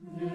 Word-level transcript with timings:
Mm-hmm. 0.00 0.31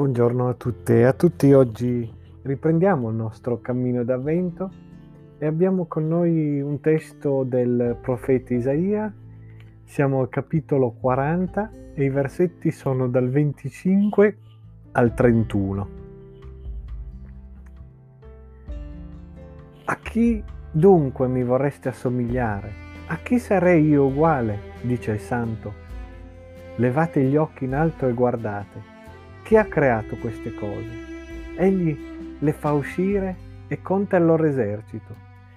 Buongiorno 0.00 0.48
a 0.48 0.54
tutte 0.54 1.00
e 1.00 1.02
a 1.02 1.12
tutti, 1.12 1.52
oggi 1.52 2.10
riprendiamo 2.40 3.10
il 3.10 3.16
nostro 3.16 3.60
cammino 3.60 4.02
d'avvento 4.02 4.70
e 5.36 5.44
abbiamo 5.44 5.84
con 5.84 6.08
noi 6.08 6.58
un 6.62 6.80
testo 6.80 7.44
del 7.44 7.98
profeta 8.00 8.54
Isaia, 8.54 9.12
siamo 9.84 10.20
al 10.20 10.30
capitolo 10.30 10.92
40 10.92 11.72
e 11.92 12.04
i 12.04 12.08
versetti 12.08 12.70
sono 12.70 13.08
dal 13.08 13.28
25 13.28 14.38
al 14.92 15.12
31. 15.12 15.88
A 19.84 19.96
chi 19.96 20.42
dunque 20.70 21.28
mi 21.28 21.44
vorreste 21.44 21.90
assomigliare? 21.90 22.72
A 23.08 23.16
chi 23.16 23.38
sarei 23.38 23.86
io 23.86 24.06
uguale? 24.06 24.60
dice 24.80 25.10
il 25.12 25.20
santo. 25.20 25.74
Levate 26.76 27.22
gli 27.22 27.36
occhi 27.36 27.64
in 27.64 27.74
alto 27.74 28.08
e 28.08 28.14
guardate 28.14 28.89
chi 29.50 29.56
ha 29.56 29.64
creato 29.64 30.16
queste 30.18 30.54
cose? 30.54 30.86
Egli 31.56 31.98
le 32.38 32.52
fa 32.52 32.70
uscire 32.70 33.34
e 33.66 33.82
conta 33.82 34.16
il 34.16 34.24
loro 34.24 34.44
esercito. 34.44 35.12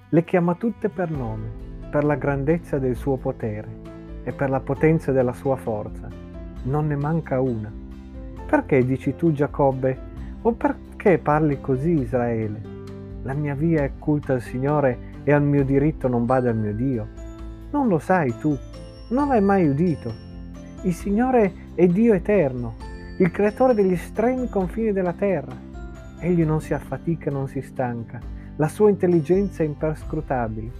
Le 0.09 0.23
chiama 0.23 0.55
tutte 0.55 0.89
per 0.89 1.11
nome, 1.11 1.47
per 1.91 2.03
la 2.03 2.15
grandezza 2.15 2.79
del 2.79 2.95
suo 2.95 3.17
potere 3.17 3.67
e 4.23 4.31
per 4.31 4.49
la 4.49 4.61
potenza 4.61 5.11
della 5.11 5.33
sua 5.33 5.57
forza. 5.57 6.07
Non 6.63 6.87
ne 6.87 6.95
manca 6.95 7.39
una. 7.39 7.71
Perché 8.47 8.83
dici 8.83 9.15
tu 9.15 9.31
Giacobbe? 9.31 9.95
O 10.41 10.53
perché 10.53 11.19
parli 11.19 11.61
così 11.61 11.91
Israele? 11.91 12.61
La 13.21 13.35
mia 13.35 13.53
via 13.53 13.83
è 13.83 13.91
culta 13.99 14.33
al 14.33 14.41
Signore 14.41 15.21
e 15.23 15.31
al 15.31 15.43
mio 15.43 15.63
diritto 15.63 16.07
non 16.07 16.25
bada 16.25 16.49
al 16.49 16.57
mio 16.57 16.73
Dio. 16.73 17.07
Non 17.69 17.87
lo 17.87 17.99
sai 17.99 18.35
tu, 18.39 18.57
non 19.09 19.27
l'hai 19.27 19.41
mai 19.41 19.67
udito. 19.67 20.11
Il 20.81 20.95
Signore 20.95 21.53
è 21.75 21.85
Dio 21.85 22.15
eterno, 22.15 22.82
il 23.17 23.29
creatore 23.29 23.75
degli 23.75 23.91
estremi 23.91 24.49
confini 24.49 24.91
della 24.91 25.13
terra. 25.13 25.55
Egli 26.17 26.43
non 26.43 26.61
si 26.61 26.73
affatica, 26.73 27.29
non 27.29 27.47
si 27.47 27.61
stanca, 27.61 28.19
la 28.55 28.67
sua 28.67 28.89
intelligenza 28.89 29.61
è 29.61 29.67
imperscrutabile. 29.67 30.71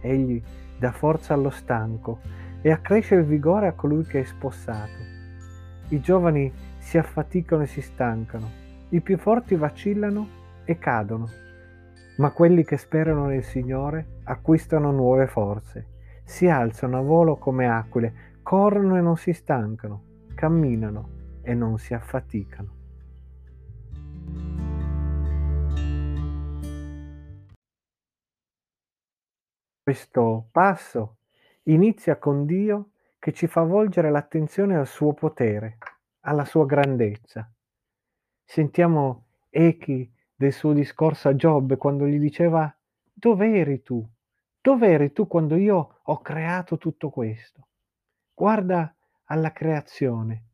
Egli 0.00 0.40
dà 0.78 0.92
forza 0.92 1.34
allo 1.34 1.50
stanco 1.50 2.20
e 2.62 2.70
accresce 2.70 3.16
il 3.16 3.24
vigore 3.24 3.66
a 3.66 3.72
colui 3.72 4.04
che 4.04 4.20
è 4.20 4.24
spossato. 4.24 5.02
I 5.88 6.00
giovani 6.00 6.52
si 6.78 6.96
affaticano 6.96 7.62
e 7.62 7.66
si 7.66 7.80
stancano, 7.80 8.48
i 8.90 9.00
più 9.00 9.18
forti 9.18 9.56
vacillano 9.56 10.28
e 10.64 10.78
cadono, 10.78 11.28
ma 12.18 12.30
quelli 12.30 12.64
che 12.64 12.76
sperano 12.76 13.26
nel 13.26 13.42
Signore 13.42 14.20
acquistano 14.24 14.92
nuove 14.92 15.26
forze, 15.26 15.86
si 16.22 16.48
alzano 16.48 16.98
a 16.98 17.02
volo 17.02 17.36
come 17.36 17.66
aquile, 17.66 18.14
corrono 18.42 18.96
e 18.96 19.00
non 19.00 19.16
si 19.16 19.32
stancano, 19.32 20.02
camminano 20.34 21.13
e 21.44 21.54
non 21.54 21.78
si 21.78 21.94
affaticano. 21.94 22.82
Questo 29.84 30.48
passo 30.50 31.18
inizia 31.64 32.16
con 32.16 32.46
Dio 32.46 32.92
che 33.18 33.32
ci 33.32 33.46
fa 33.46 33.62
volgere 33.62 34.10
l'attenzione 34.10 34.76
al 34.76 34.86
suo 34.86 35.12
potere, 35.12 35.76
alla 36.20 36.46
sua 36.46 36.64
grandezza. 36.64 37.50
Sentiamo 38.42 39.26
echi 39.50 40.10
del 40.34 40.52
suo 40.52 40.72
discorso 40.72 41.28
a 41.28 41.36
Giobbe 41.36 41.76
quando 41.76 42.06
gli 42.06 42.18
diceva 42.18 42.74
dove 43.12 43.54
eri 43.54 43.82
tu? 43.82 44.06
Dove 44.60 44.88
eri 44.88 45.12
tu 45.12 45.26
quando 45.26 45.56
io 45.56 46.00
ho 46.02 46.20
creato 46.22 46.78
tutto 46.78 47.10
questo? 47.10 47.68
Guarda 48.32 48.94
alla 49.24 49.52
creazione, 49.52 50.44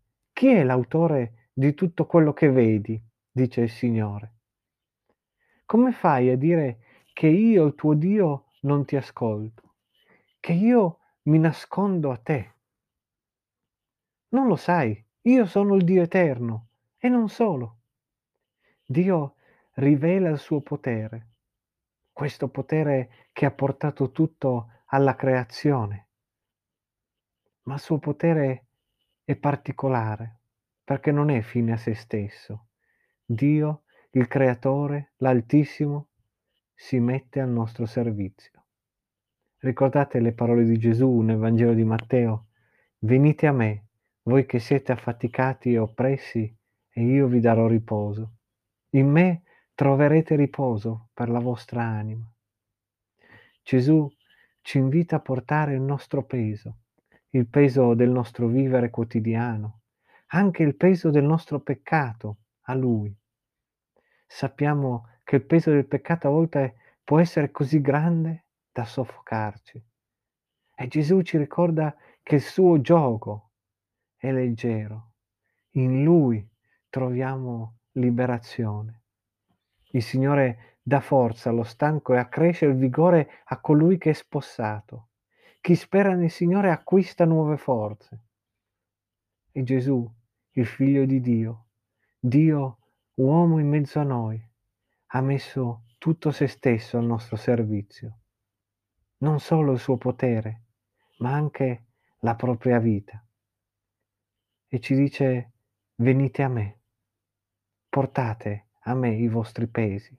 chi 0.41 0.49
è 0.49 0.65
l'autore 0.65 1.51
di 1.53 1.75
tutto 1.75 2.07
quello 2.07 2.33
che 2.33 2.51
vedi? 2.51 2.99
dice 3.31 3.61
il 3.61 3.69
Signore. 3.69 4.37
Come 5.67 5.93
fai 5.93 6.31
a 6.31 6.37
dire 6.39 6.79
che 7.13 7.27
io, 7.27 7.67
il 7.67 7.75
tuo 7.75 7.93
Dio, 7.93 8.47
non 8.61 8.87
ti 8.87 8.97
ascolto? 8.97 9.75
Che 10.41 10.53
io 10.55 11.01
mi 11.25 11.39
nascondo 11.39 12.11
a 12.11 12.17
te? 12.17 12.55
Non 14.29 14.47
lo 14.47 14.57
sai, 14.57 15.07
io 15.25 15.45
sono 15.45 15.75
il 15.75 15.85
Dio 15.85 16.01
eterno 16.01 16.69
e 16.97 17.11
non 17.11 17.29
solo. 17.29 17.81
Dio 18.83 19.35
rivela 19.73 20.31
il 20.31 20.39
suo 20.39 20.63
potere, 20.63 21.33
questo 22.13 22.49
potere 22.49 23.27
che 23.35 23.45
ha 23.45 23.51
portato 23.51 24.11
tutto 24.11 24.85
alla 24.87 25.15
creazione. 25.17 26.09
Ma 27.65 27.75
il 27.75 27.81
suo 27.81 27.99
potere 27.99 28.69
è 29.31 29.37
particolare 29.37 30.41
perché 30.83 31.13
non 31.13 31.31
è 31.31 31.41
fine 31.41 31.71
a 31.71 31.77
se 31.77 31.95
stesso. 31.95 32.71
Dio, 33.25 33.85
il 34.11 34.27
Creatore, 34.27 35.13
l'Altissimo, 35.19 36.09
si 36.75 36.99
mette 36.99 37.39
al 37.39 37.49
nostro 37.49 37.87
servizio. 37.87 38.65
Ricordate 39.59 40.19
le 40.19 40.33
parole 40.33 40.65
di 40.65 40.77
Gesù 40.79 41.21
nel 41.21 41.37
Vangelo 41.37 41.75
di 41.75 41.85
Matteo? 41.85 42.49
Venite 42.99 43.47
a 43.47 43.53
me, 43.53 43.87
voi 44.23 44.47
che 44.47 44.59
siete 44.59 44.91
affaticati 44.91 45.75
e 45.75 45.79
oppressi, 45.79 46.53
e 46.89 47.01
io 47.01 47.29
vi 47.29 47.39
darò 47.39 47.69
riposo. 47.69 48.39
In 48.95 49.11
me 49.11 49.43
troverete 49.77 50.35
riposo 50.35 51.11
per 51.15 51.29
la 51.29 51.39
vostra 51.39 51.85
anima. 51.85 52.29
Gesù 53.63 54.11
ci 54.61 54.79
invita 54.79 55.17
a 55.17 55.21
portare 55.21 55.75
il 55.75 55.83
nostro 55.83 56.25
peso, 56.25 56.80
il 57.31 57.47
peso 57.47 57.95
del 57.95 58.11
nostro 58.11 58.49
vivere 58.49 58.91
quotidiano, 58.91 59.83
anche 60.29 60.63
il 60.63 60.75
peso 60.75 61.11
del 61.11 61.25
nostro 61.25 61.61
peccato 61.61 62.39
a 62.63 62.75
Lui. 62.75 63.17
Sappiamo 64.27 65.09
che 65.23 65.37
il 65.37 65.45
peso 65.45 65.71
del 65.71 65.87
peccato 65.87 66.27
a 66.27 66.31
volte 66.31 66.77
può 67.05 67.21
essere 67.21 67.51
così 67.51 67.81
grande 67.81 68.47
da 68.73 68.85
soffocarci. 68.85 69.85
E 70.75 70.87
Gesù 70.89 71.23
ci 71.23 71.39
ricorda 71.39 71.95
che 72.23 72.37
il 72.37 72.41
suo 72.41 72.81
gioco 72.81 73.51
è 74.17 74.33
leggero. 74.33 75.13
In 75.75 76.03
Lui 76.03 76.49
troviamo 76.89 77.79
liberazione. 77.93 79.03
Il 79.93 80.03
Signore 80.03 80.79
dà 80.83 81.01
forza 81.01 81.51
allo 81.51 81.65
stanco 81.65 82.15
e 82.15 82.19
accresce 82.19 82.67
il 82.67 82.75
vigore 82.75 83.43
a 83.45 83.61
colui 83.61 83.99
che 83.99 84.11
è 84.11 84.15
spossato. 84.15 85.10
Chi 85.63 85.75
spera 85.75 86.15
nel 86.15 86.31
Signore 86.31 86.71
acquista 86.71 87.27
nuove 87.27 87.59
forze. 87.59 88.21
E 89.53 89.63
Gesù, 89.63 90.11
il 90.53 90.67
figlio 90.67 91.05
di 91.05 91.21
Dio, 91.21 91.67
Dio 92.19 92.79
uomo 93.17 93.59
in 93.59 93.69
mezzo 93.69 94.01
a 94.01 94.03
noi, 94.03 94.43
ha 95.09 95.21
messo 95.21 95.85
tutto 95.99 96.31
se 96.31 96.47
stesso 96.47 96.97
al 96.97 97.05
nostro 97.05 97.37
servizio. 97.37 98.21
Non 99.19 99.39
solo 99.39 99.73
il 99.73 99.79
suo 99.79 99.99
potere, 99.99 100.63
ma 101.19 101.35
anche 101.35 101.89
la 102.21 102.35
propria 102.37 102.79
vita. 102.79 103.23
E 104.67 104.81
ci 104.81 104.95
dice: 104.95 105.53
"Venite 105.97 106.43
a 106.43 106.49
me, 106.49 106.81
portate 107.87 108.69
a 108.85 108.95
me 108.95 109.15
i 109.15 109.29
vostri 109.29 109.67
pesi". 109.67 110.19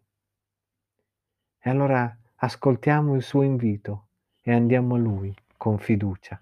E 1.57 1.69
allora 1.69 2.15
ascoltiamo 2.35 3.15
il 3.15 3.23
suo 3.23 3.41
invito 3.41 4.09
e 4.41 4.51
andiamo 4.51 4.95
a 4.95 4.97
lui 4.97 5.33
con 5.57 5.77
fiducia. 5.77 6.41